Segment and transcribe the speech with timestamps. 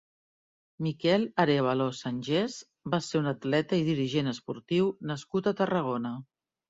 [0.85, 2.55] Miquel Arévalo Sangés
[2.95, 6.15] va ser un atleta i dirigent esportiu nascut a Tarragona.